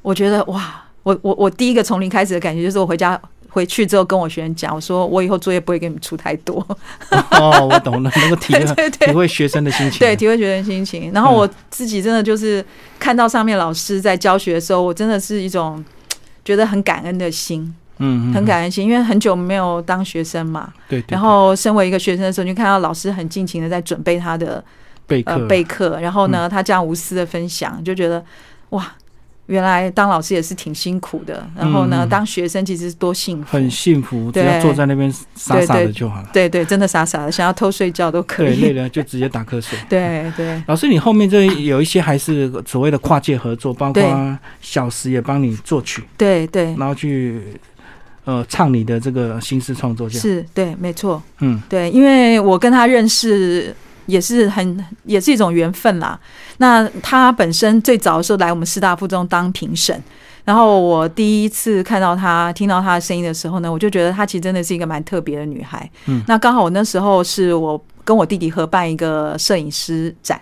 [0.00, 3.20] 我觉得哇，我我我第一个从零开始的感觉就是我回家。
[3.54, 6.58] 回去之后跟我学生讲，我说我以后作业不会给你们出太多，
[7.30, 10.00] 哦，我懂了，能够体会 对对对体会学生的心情。
[10.00, 11.12] 对，体会学生心情。
[11.12, 12.64] 然后我自己真的就是
[12.98, 15.84] 看到上面老师在教学的时候，我真的是一种
[16.44, 20.72] 觉得很感恩的心，嗯，嗯，很感恩心，因为很久没有当学生嘛。
[20.88, 21.00] 对。
[21.02, 24.62] 对，然后身为一个学生的时候，你就看到老师很尽情的在准备他的
[25.06, 28.24] 对备课呃备课，然后呢，他这样无私的分享，就觉得
[28.70, 28.92] 哇，
[29.46, 31.46] 原来当老师也是挺辛苦的。
[31.56, 36.28] 然后呢，当学生其实多幸福，很幸福，只要坐在那边傻傻的就好了。
[36.32, 38.72] 对对，真的傻傻的，想要偷睡觉都可对，累。
[38.72, 39.78] 了就直接打瞌睡。
[39.88, 40.62] 对对。
[40.66, 46.74] 老师，你后面这有一些还是所谓的跨界合作，包括小时也帮你作曲，对对。
[46.76, 47.42] 然后去
[48.24, 53.74] 呃唱你的这个新诗创作，是对，没错，嗯，对，因为我跟他认识
[54.06, 56.18] 也是很也是一种缘分啦。
[56.58, 60.02] 那他本身最早的时候来我们师大附中当评审。
[60.44, 65.90] 然后我第一次看到她，听到她的声音的时候呢，我就觉得她其实真的是一个蛮特别的女孩。
[66.04, 70.38] 嗯，那刚好我那时候是我跟我弟弟合办一个摄影师展，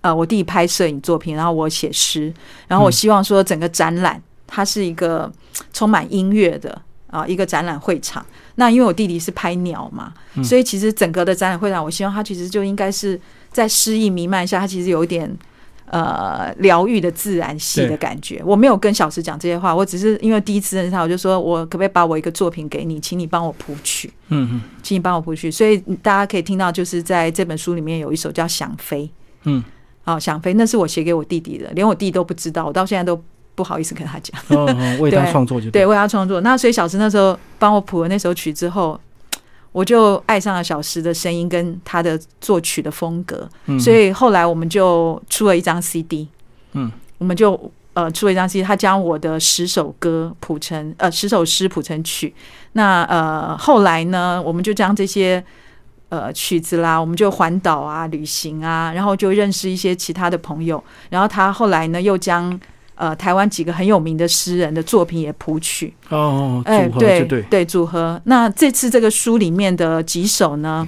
[0.00, 2.34] 呃，我弟弟拍摄影作品，然后我写诗，
[2.66, 5.32] 然后我希望说整个展览它是一个
[5.72, 8.24] 充满音乐的啊一个展览会场。
[8.54, 13.20] 那因为我弟弟是拍鸟嘛，所以其实整个的展览会场，我希望他其实就应该是
[13.50, 15.36] 在诗意弥漫下，他其实有一点。
[15.92, 29.02] 呃，疗愈的自然系的感觉，我没有跟小石讲这些话，我只是因为第一次认识他，我就说我可不可以把我一个作品给你，请你帮我谱曲，嗯嗯，请你帮我谱曲，所以大家可以听到，就是在这本书里面有一首叫《想飞》，
[29.42, 29.64] 嗯，
[30.04, 33.20] 好，《想飞》那是我写给我弟弟的，连我弟都不知道，我到现在都
[33.60, 34.64] 不好意思跟他讲，哦，
[35.00, 38.98] 为他创作就对，为他创作，那所以小石那时候帮我谱了那首曲之后。
[39.72, 46.26] 我就爱上了小石的声音跟他的作曲的风格，所以后来我们就出了一张 CD，
[46.72, 52.34] 嗯，我们就呃出了一张 CD，他将我的十首歌谱成呃十首诗谱成曲。
[52.72, 55.40] 那呃后来呢，我们就将这些
[56.08, 62.60] 呃曲子啦，我们就环岛啊旅行啊，然后就认识一些其他的朋友，然后他后来呢又将。
[63.00, 68.20] 呃，台湾几个很有名的诗人的作品也谱曲哦，哎，对对，组合。
[68.24, 70.86] 那这次这个书里面的几首呢？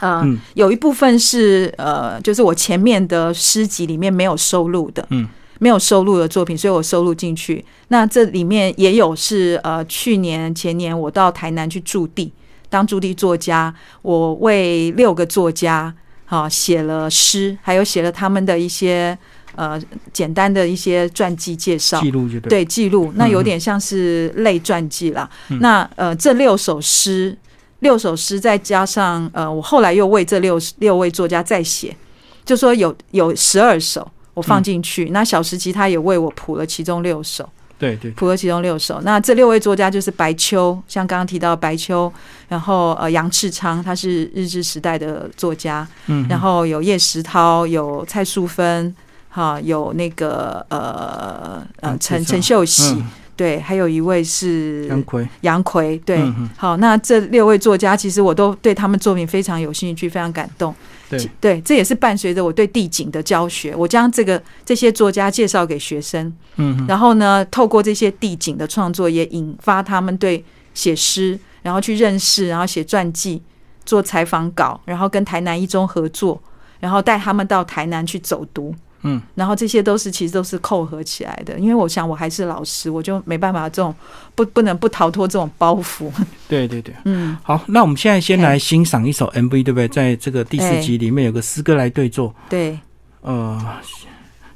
[0.00, 7.62] 嗯，有一部分是呃，就是我前面的诗集里面没有收录的，嗯，没有收录的作品，所以我收录进去。
[7.88, 12.32] 那这里面也有是呃，去年前年我到台南去驻地
[12.70, 19.18] 当驻地作家，我为六个作家哈写了诗，还有写了他们的一些。
[19.58, 19.76] 呃，
[20.12, 25.28] 简单的一些传记介绍，记录就对，记录那有点像是类传记啦。
[25.60, 27.36] 那呃，这六首诗，
[27.80, 31.96] 六首诗再加上呃，我后来又为这六六位作家再写，
[32.44, 35.06] 就说有有十二首我放进去。
[35.10, 39.00] 那小时吉他也为我谱了其中六首，对对，谱了其中六首。
[39.02, 42.12] 那这六位作家就是白秋，像刚刚提到白秋，
[42.48, 48.94] 然后呃杨赤昌，他是日治时代的作家，嗯，然后有叶石涛，有蔡淑芬。
[49.28, 53.02] 哈，有那个呃呃陈陈秀喜，
[53.36, 56.20] 对，还有一位是杨奎，杨奎，对，
[56.56, 60.74] 好，那这六位作家其实我都对他们作品非常有兴趣，非常感动，
[61.08, 73.40] 对，对，这也是伴随着我对地景的教学，我将这个这些作家介绍给学生，嗯，然后呢，透过这些地景的创作，也引发他们对写诗，然后去认识，然后写传记，
[73.84, 76.42] 做采访稿，然后跟台南一中合作，
[76.80, 78.74] 然后带他们到台南去走读。
[79.02, 83.94] 嗯，然后这些都是其实都是扣合起来的，因为我想我还是老师，我就没办法这种
[84.34, 86.10] 不不能不逃脱这种包袱。
[86.48, 89.86] 对对对，嗯，好，那我们现在先来欣赏一首 MV，对不对？
[89.86, 92.34] 在这个第四集里面有个诗歌来对坐。
[92.48, 92.76] 对，
[93.20, 93.64] 呃，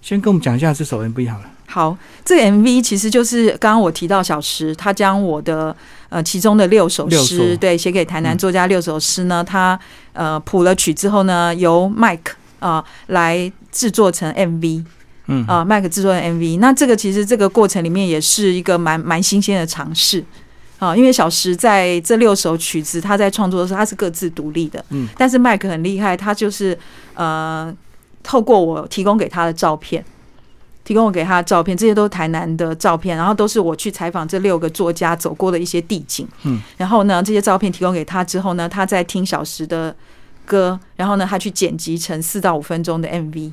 [0.00, 1.44] 先跟我们讲一下这首 MV 好了。
[1.66, 5.74] 好，这个 MV 其实就是刚刚我提到小诗，他将我的
[6.08, 9.78] 呃其中的六首诗，对，写给台南作家六首诗呢，他
[10.14, 13.52] 呃谱了曲之后呢，由 Mike 啊来。
[13.72, 14.84] 制作成 MV，
[15.26, 15.44] 嗯。
[15.48, 20.22] 啊，麦克制作的 MV，那这个其实这个过程里面也是一个蛮蛮新鲜的尝试
[20.78, 26.76] 啊，因为小石在这六首曲子他在创作的时候他是各自独立的，嗯，但是麦克很厉害，他就是
[27.14, 27.72] 呃
[28.22, 30.04] 透过我提供给他的照片，
[30.82, 39.94] 提供我给他的照片，这些都是台南的照片，然后都是我去采访这六个作家走过的一些地景，嗯，然后呢这些照片提供给他之后呢，他在听小石的
[40.44, 43.52] 歌，然后呢他去剪辑成四到五分钟的 MV。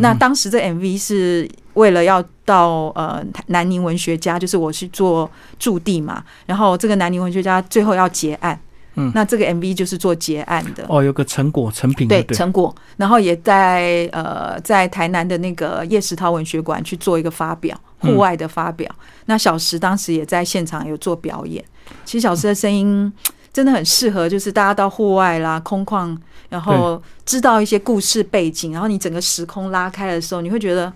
[0.00, 8.58] 那当时这 MV 是为了要到呃南宁文学家，就是我去做驻地嘛，然后这个南宁文学家最后要结案，
[8.96, 10.84] 嗯，那这个 MV 就是做结案的。
[10.88, 18.92] 哦，有个成果成品对成果，然后也在呃在台南的那个叶石涛文学馆去做一个发表，户外的发表。
[19.26, 21.64] 那小石当时也在现场有做表演。
[22.04, 23.12] 其实小石的声音
[23.56, 26.14] 真的很适合，就是大家到户外啦，空旷。
[26.50, 30.92] 然后知道一些故事背景，然后你整个时空拉开的时候，你会觉得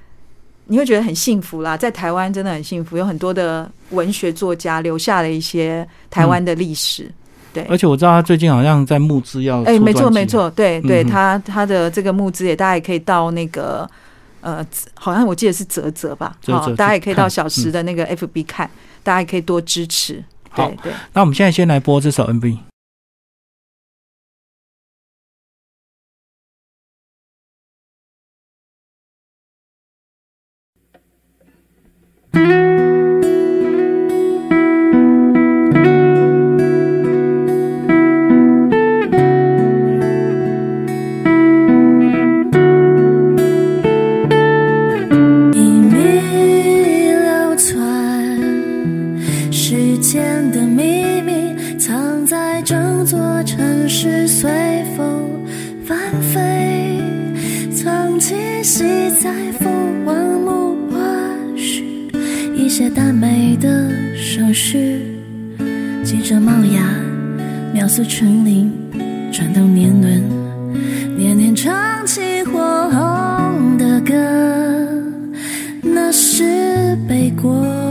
[0.68, 1.74] 你会觉得很幸福啦。
[1.74, 7.10] 在台湾真的很幸福，有很多的文学作家留下了一些台湾的历史。
[7.54, 13.88] 对，而且我知道他最近好像在募资要哎，没错没错，对对，他他的这个募资也大家也可以到那个
[14.42, 18.70] 呃，好像我记得是泽泽吧，好，大家也可以到小时的那个 FB 看，
[19.02, 20.22] 大家也可以多支持。
[20.56, 20.72] 好，
[21.12, 22.58] 那我们现在先来播这首 MV。
[77.06, 77.85] 背过。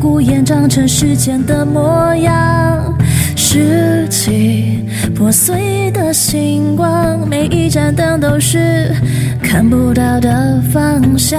[0.00, 2.98] 孤烟长成时间的模样，
[3.36, 8.90] 拾起破碎的星光，每一盏灯都是
[9.42, 11.38] 看不到的方向，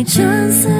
[0.00, 0.79] 你沉思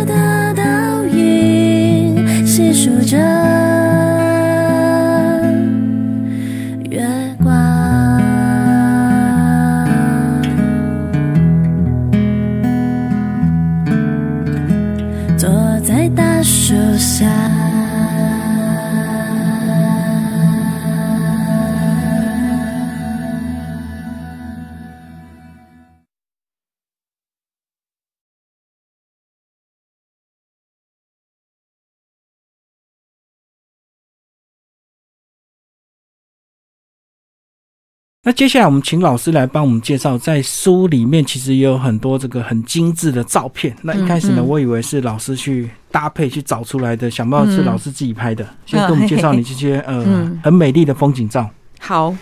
[38.31, 43.77] 那接下来我们请老师来帮我们介绍，在书里面其实也有很多这个很精致的照片。
[43.83, 48.47] 那一开始呢，我以为是老师去搭配去找出来的，想不到是老师自己拍的。
[48.64, 51.51] 先跟我们介绍你这些 呃很美丽的风景照。
[51.81, 52.14] 好，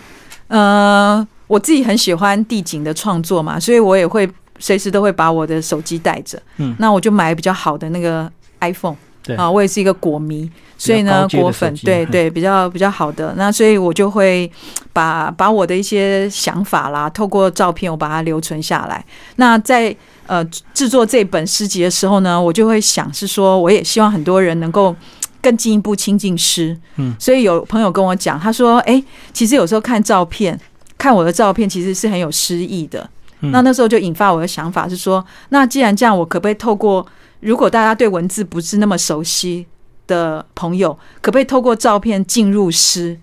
[0.47, 6.41] 呃，我自己很喜欢地景的创作嘛，所以我也会随时都会把我的手机带着。
[6.57, 8.27] 嗯，那我就买比较好的那个
[8.61, 8.95] iPhone。
[9.37, 14.49] 啊，我也是一个果迷，所以呢，果粉对对比较比较好的，那所以我就会
[14.91, 19.03] 把把我的一些想法啦，透过照片我把它留存下来。
[19.35, 19.95] 那在
[20.25, 20.43] 呃
[20.73, 24.95] 制作这本诗集的时候呢，我就会想是说，我也希望很多人能够
[25.41, 26.75] 更进一步亲近诗。
[26.95, 29.03] 嗯，所以有朋友跟我讲，他说：“哎，
[29.33, 30.59] 其实有时候看照片，
[30.97, 33.07] 看我的照片其实是很有诗意的。”
[33.41, 37.05] 那那时候就引发我的想法是说，那既然这样，我可不可以透过
[37.39, 39.65] 如果大家对文字不是那么熟悉
[40.07, 43.17] 的朋友，可不可以透过照片进入诗，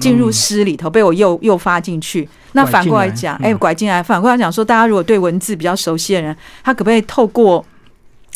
[0.00, 2.28] 进入诗里头，被我诱诱发进去？
[2.52, 7.64] 那反过来讲，哎，拐进来，反过来讲说，大家如果对文字比较熟悉的人，他可不可以透过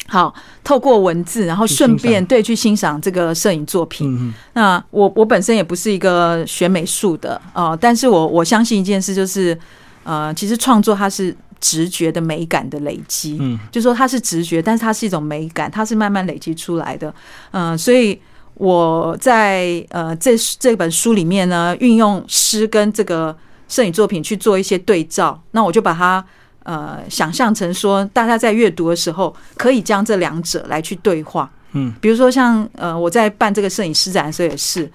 [0.09, 0.35] 好
[0.65, 4.33] 透过文字，然后顺便对去欣赏这个摄影作品？
[4.55, 9.59] 那我我本身也不是一个学美术的哦，但是我我相信一件事就是。
[10.05, 11.33] 呃，其实创作它是
[11.63, 17.15] 直觉的美感的累积，嗯，就说它是直觉，但是它是一种美感，它是慢慢累积出来的。
[17.53, 18.21] 嗯、所以
[18.55, 23.35] 我在呃这这本书里面呢，运用诗跟这个
[23.69, 26.23] 摄影作品去做一些对照，那我就把它
[26.65, 31.49] 呃想象成说，大家在阅读的时候可以将这两者来去对话。
[31.73, 34.91] 嗯，比如说像呃我在办这个摄影师展的时候也是。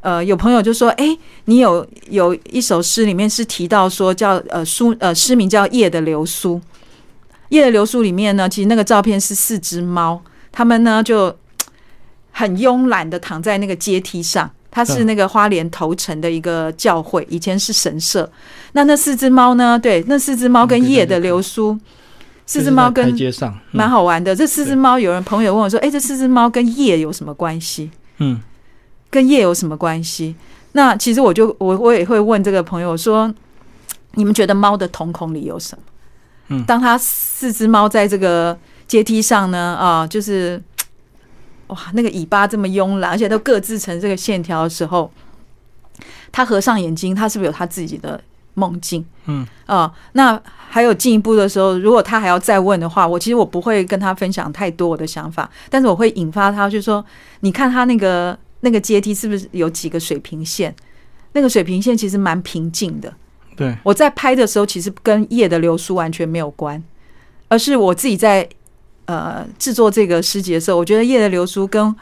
[0.00, 6.56] 呃，有朋友就说：“哎、你有有一首诗里面是提到说叫呃书呃诗名叫《夜的流苏》，
[7.48, 10.22] 《夜的流苏》里面呢，其实那个照片是四只猫，
[10.52, 11.36] 它们呢就
[12.30, 14.50] 很慵懒的躺在那个阶梯上。
[14.70, 18.30] 它是那个花莲头城的一个教会，以前是神社。
[18.72, 19.78] 那那四只猫呢？
[19.78, 21.76] 对，那四只猫跟夜的流苏，
[22.46, 24.36] 四只猫跟台阶上，嗯蛮好玩的。
[24.36, 28.38] 这四只猫，有人朋友问我说：“哎、这四只猫跟夜有什么关系？”嗯
[29.10, 30.34] 跟夜有什么关系？
[30.72, 33.32] 那其实我就我我也会问这个朋友说，
[34.12, 35.82] 你们觉得猫的瞳孔里有什么？
[36.48, 38.56] 嗯当它四只猫在这个
[38.86, 40.62] 阶梯上呢，啊，就是
[41.68, 45.10] 哇，那个尾巴这么慵懒，而且都各自成这个线条的时候，
[46.32, 48.20] 它合上眼睛，它是不是有它自己的
[48.54, 49.04] 梦境？
[49.26, 50.40] 嗯啊、那
[50.70, 57.04] 还有进一步的时候，如果他还要再问的话，我其实我不会跟他分享太多我的想法，但是我会引发他，就说
[57.40, 60.74] 你看他那个那个阶梯是不是有几个水平线？
[61.32, 63.12] 那个水平线其实蛮平静的。
[63.56, 66.82] 对，我在拍的时候，其实跟夜的流苏完全没有关，
[67.48, 68.48] 而是我自己在
[69.06, 71.94] 呃制作这个诗集的时候，我觉得夜的流苏跟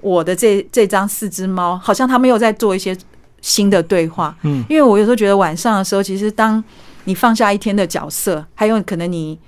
[0.00, 2.96] 我的这这张四只猫，好像他们又在做一些
[3.40, 4.36] 新的对话。
[4.42, 6.62] 嗯因为我有时候觉得晚上的时候，其实当
[7.04, 9.38] 你放下一天的角色，还有可能你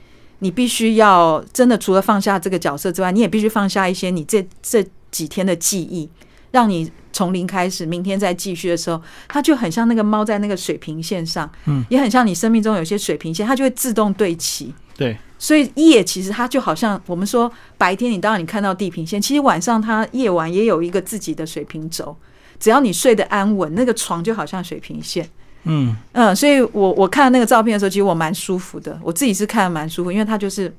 [0.40, 6.08] 你必须要真的除了放下这个角色之外，你也必须放下一些你这这几天的记忆，
[6.52, 14.72] 让你从零开始，明天再继续的时候，它就很像那个猫在那个水平线上，嗯，也很像你生命中有些水平线，它就会自动对齐。
[14.96, 22.14] 对，所以夜其实它就好像我们说白天你当然你看到地平线，其实晚上它夜晚也有一个自己的水平轴，
[22.60, 25.28] 只要你睡得安稳，那个床就好像水平线。
[25.64, 30.74] 嗯嗯，所以我我看那个照片的时候，其实我蛮舒服的，我自己是看的蛮舒服，因为它就是嘖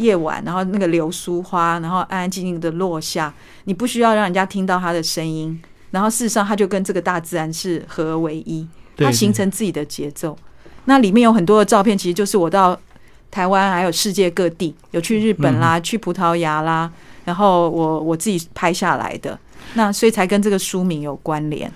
[0.00, 3.32] 夜晚，然后那个流苏花，然后安安静静的落下，
[3.64, 10.36] 你不需要让人家听到它的声音，然后事实上它就跟这个大自然是合而为一，它形成自己的节奏。
[10.86, 12.76] 那里面有很多的照片，其实就是我到
[13.30, 16.90] 台湾还有世界各地，有去日本啦，去葡萄牙啦，
[17.24, 19.38] 然后我我自己拍下来的，
[19.74, 21.70] 那所以才跟这个书名有关联。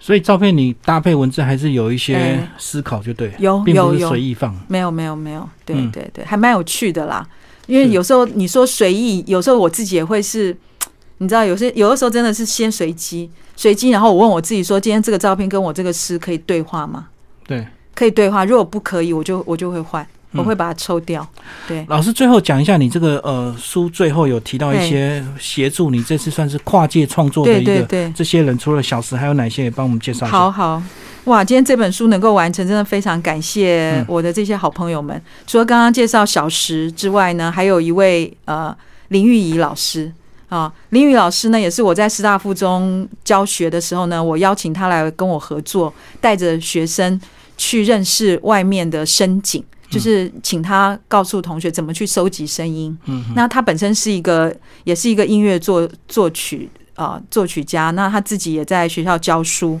[0.00, 4.54] 所以照片你搭配文字还是有一些哎思考，就对了，有有有随意放。
[4.68, 7.26] 没有没有没有，对嗯对对，还蛮有趣的啦。
[7.68, 10.56] 因为有时候你说随意，有时候我自己也会是，
[11.18, 17.08] 你知道，有些有的时候真的是先随机，随机，然后我问我自己说，今天这个照片跟我这个诗可以对话吗？
[17.46, 20.02] 对，可以对话，如果不可以，我就我就会换，
[20.32, 21.26] 嗯我会把它抽掉。
[21.66, 29.64] 对，老师最后讲一下，你这个呃书最后有提到一些协助你这次算是跨界创作的对一个对对，这些人，除了小石，还有哪些？
[29.64, 30.36] 也帮我们介绍一下。
[30.38, 30.82] 好好。
[31.28, 35.20] 哇，今天这本书能够完成，真的非常感谢嗯我的这些好朋友们。
[35.46, 38.74] 除了刚刚介绍小石之外呢，还有一位呃
[39.08, 40.10] 林玉仪老师
[40.48, 47.20] 啊，林玉老师呢也是我在师大附中教学的时候呢，我邀请他来跟我合作，带着学生
[47.58, 49.62] 去认识外面的深景。
[49.90, 52.96] 就是请他告诉同学怎么去收集声音。
[53.04, 54.54] 嗯，那他本身是一个，
[54.84, 57.90] 也是一个音乐作作曲啊、呃作曲家。
[57.92, 59.78] 那他自己也在学校教书。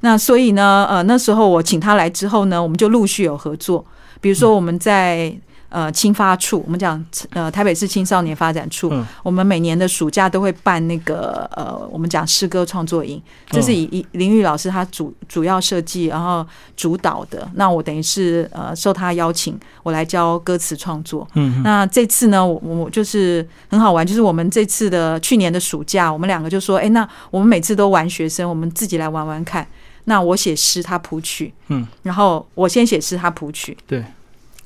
[0.00, 3.84] 那所以呢，呃，那时候我请他来之后呢，我们就陆续有合作。
[4.20, 5.34] 比如说我们在
[5.70, 16.44] 呃青发处，我们讲呃台北市青少年发展处，嗯我们每年的暑假都会办那个呃我们讲诗歌创作营，这是以以林玉老师他主主要设计，然后
[16.76, 17.48] 主导的。
[17.54, 21.26] 那我等于是呃受他邀请，我来教歌词创作。
[21.34, 29.66] 嗯哼，那这次呢，我我就是很好玩，就是我们这次的去年的暑假，我们两个就说，哎、那我们每次都玩学生，我们自己来玩玩看。
[30.10, 34.04] 那我写诗，他谱曲，嗯，然后我先写诗，他谱曲，对，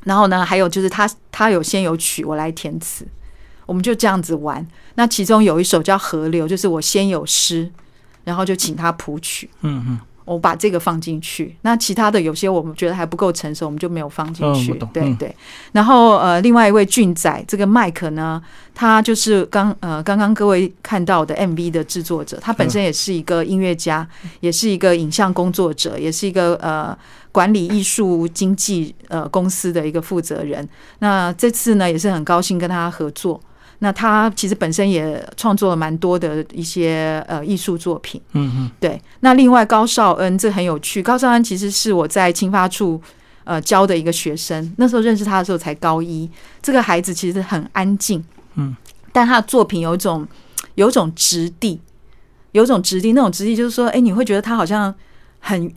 [0.05, 3.07] 然后呢，还有就是他他有先有曲，我来填词，
[3.67, 4.67] 我们就这样子玩。
[4.95, 7.71] 那其中有一首叫《河流》，就是我先有诗，
[8.25, 14.73] 然后就请他谱曲，嗯哼，我把这个放进去，那其他的有些我们觉得还不够成熟，我们就没有放进去。
[14.93, 15.35] 对对。
[15.73, 18.43] 然后呃，另外一位俊仔，这个麦克呢，
[18.75, 24.09] 他就是刚呃刚刚各位看到的 MV 的制作者，他本身也是一个音乐家，
[24.41, 26.97] 也是一个影像工作者，也是一个呃
[27.31, 30.67] 管理艺术经纪呃公司的一个负责人。
[31.01, 33.41] 那这次呢，也是很高兴跟他合作。
[33.85, 38.19] 那他其实本身也创作了蛮多的一些呃艺术作品。
[38.33, 42.99] 嗯嗯，对，那另外高少恩这很有趣，高少恩其实是我在青发处
[43.45, 44.73] 呃教的一个学生。
[44.79, 46.27] 那时候认识他的时候才高一，
[46.63, 48.25] 这个孩子其实很安静，
[48.55, 48.75] 嗯，
[49.13, 50.27] 但他的作品有一种
[50.77, 51.79] 有一种质地，
[52.53, 54.95] 有一种质地，那种质地就是说，哎，你会觉得他好像
[55.41, 55.71] 很，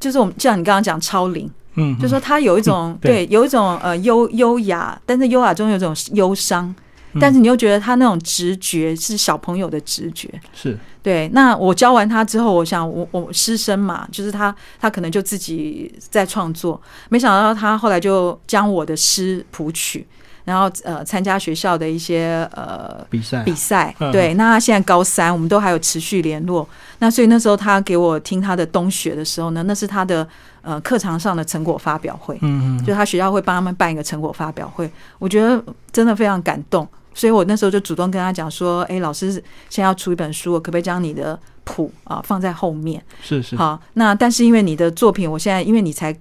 [0.00, 6.74] 就是我们像你刚刚讲超龄，嗯，就说他有一种、 嗯对对，有一种呃优优雅，但是优雅中有一种忧伤，嗯
[7.20, 10.28] 但是你又觉得他那种直觉是小朋友的直觉。
[10.54, 10.78] 是。
[11.02, 20.04] 对，那我教完他之后，我想我我师生嘛，就是他他可能就自己在创作，没想到他后来就将我的诗谱曲，
[20.44, 23.44] 然后呃参加学校的一些呃比赛。
[23.44, 23.94] 比赛。
[24.00, 26.68] 嗯，对，那他现在高三，我们都还有持续联络。
[26.98, 30.26] 那所以那时候他给我听他的冬雪的时候呢，那是他的
[30.62, 32.84] 呃课堂上的成果发表会，嗯嗯。
[32.84, 34.90] 就他学校会帮他们办一个成果发表会，
[35.20, 35.62] 我觉得
[35.92, 36.84] 真的非常感动。
[37.16, 39.32] 所以我那时候就主动跟他讲说：“哎，老师
[39.70, 43.02] 现在要出一本书，我可不可以将你的谱啊放在后面？
[43.22, 46.14] 是是好，那但是因为你的作品，我现在因为你才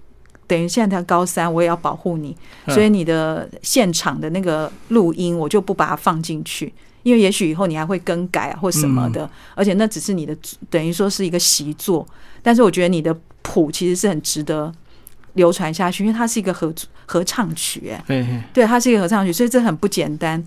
[0.48, 2.34] 等于现在才高三，我也要保护你，
[2.68, 6.74] 嗯所以你的现场的那个录音我就不把它放进去，
[7.04, 10.34] 因为也许以后你还会更改啊或什么的，而且那只是你的
[10.70, 12.08] 等于说是一个习作，
[12.42, 14.72] 但是我觉得你的谱其实是很值得
[15.34, 16.74] 流传下去，因为它是一个合
[17.06, 20.42] 合唱曲、哎，嘿嘿对，它是一个合唱曲，所以这很不简单。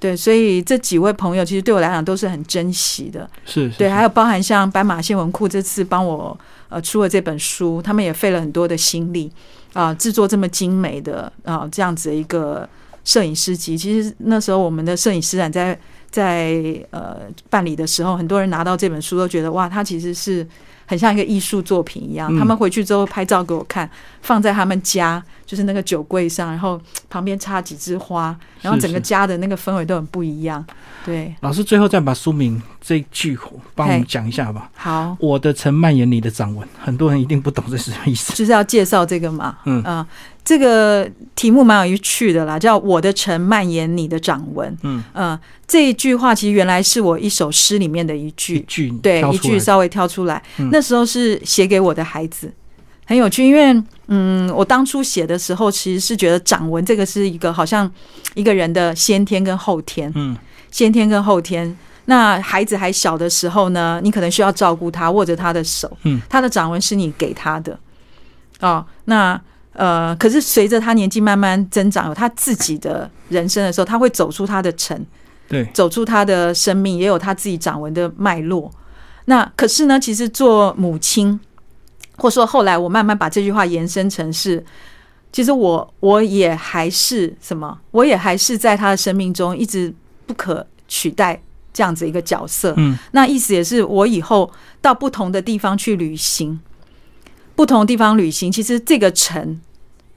[0.00, 3.28] 对，所以这几位朋友其实对我来讲都是很珍惜的。
[3.44, 6.36] 对，是是是还有包含像斑马线文库这次帮我
[6.70, 9.30] 呃出了这本书，他们也费了很多的心力
[9.74, 12.68] 啊、制作这么精美的啊、这样子的一个
[13.04, 13.76] 摄影师集。
[13.76, 15.78] 其实那时候我们的摄影师展在
[16.10, 20.44] 在呃办理的时候，很多人拿到这本书都觉得哇，它其实是
[20.90, 22.28] 很像一个艺术作品一样。
[22.34, 23.88] 嗯他们回去之后拍照给我看，
[24.22, 30.64] 放在他们家就是那个酒柜上，然后旁边插几枝花，然后整个家的那个氛围都很不一样。
[31.04, 33.38] 对，老师最后再把书名这一句
[33.76, 35.16] 帮我们讲一下吧好？
[35.20, 38.32] 我的曾蔓延你的掌纹，很多人一定不懂这是什么意思。
[38.34, 40.04] 就是要介绍这个嘛，嗯啊
[40.50, 44.76] 这个题目蛮有趣的啦，叫“我的城蔓延你的掌纹”。
[44.82, 50.42] 嗯嗯、这一句话其实原来是我一首诗里面的一一句，句对，一句稍微挑出来。
[50.58, 52.52] 嗯那时候是写给我的孩子，
[53.06, 57.88] 很有趣，因为嗯，我当初写的时候其实是觉得掌纹这个是一个好像
[58.34, 60.36] 一个人的先天跟后天，嗯
[60.72, 61.76] 先天跟后天。
[62.06, 67.78] 那孩子还小的时候呢，你可能需要照顾他，握着他的手，嗯，他的掌纹是你给他的，
[68.58, 69.40] 哦，那
[69.72, 75.06] 呃，可是随着他年纪慢慢增长，有他自己的人生的时候，他会走出他的城，
[75.48, 78.70] 对走出他的生命，也有他自己掌纹的脉络。
[79.26, 81.38] 那可是呢，其实做母亲，
[82.16, 84.64] 或说后来我慢慢把这句话延伸成是，
[85.32, 89.94] 其实我我也还是什么，我也还是在他的生命中一直
[90.26, 91.40] 不可取代
[91.72, 92.74] 这样子一个角色。
[92.78, 94.50] 嗯那意思也是，我以后
[94.80, 96.58] 到不同的地方去旅行，
[97.60, 99.60] 不同地方旅行，其实这个城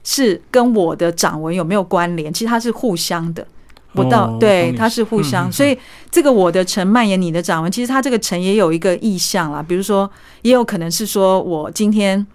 [0.02, 2.32] 是跟我的掌纹有没有关联？
[2.32, 3.46] 其实它是互相的。
[3.92, 5.76] 不到、哦对，它是互相，所以
[6.10, 12.26] 这个我的城蔓延你的掌纹，其实它这个城也有一个意象啦，比如说，也有可能是说我今天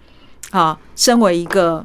[0.52, 1.82] 啊，身为一个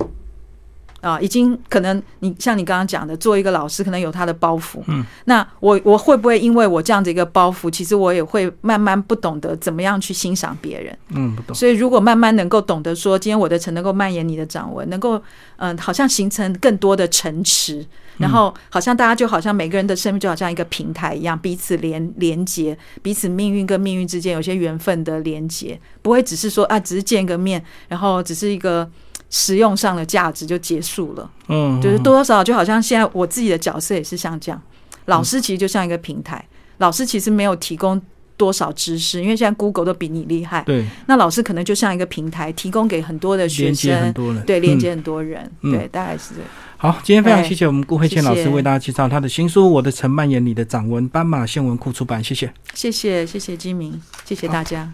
[1.05, 11.55] 啊，已经可能你像你刚刚讲的，做一个老师可能有他的包袱，嗯，那我我会不会因为我这样的一个包袱，其实我也会慢慢不懂得怎么样去欣赏别人，嗯不懂。
[11.55, 15.21] 所以如果慢慢能够懂得说，今天我的城能够蔓延你的掌纹，能够
[15.57, 17.85] 嗯、好像形成更多的城池，
[18.17, 28.89] 然后好像大家就好像每个人的生命就好像一个平台一样，彼此连连接，彼此命运跟命运之间有些缘分的连接，不会只是说啊，只是见个面，然后只是一个
[29.37, 31.29] 实用上的价值就结束了。
[31.49, 34.61] 嗯就是多多少少就好像现在我自己的角色也是像这样，
[35.05, 36.43] 老师其实就像一个平台，
[36.77, 38.01] 老师其实没有提供
[38.37, 46.49] 多少知识，因为现在 Google 都比你厉害，对那老师可能就像一个平台，提供给很多的学生，多人对，连嗯接很多人，嗯对，大概是这样。
[46.77, 52.51] 好，今天非常谢谢我们顾慧倩老师为大家介绍他的新书《我的曾蔓延你的掌纹》，斑马线文库出版，谢谢。
[52.73, 54.91] 谢谢，谢谢金明，谢谢大家。